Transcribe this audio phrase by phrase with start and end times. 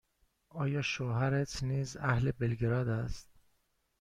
[0.49, 3.29] آیا شوهرت نیز اهل بلگراد است؟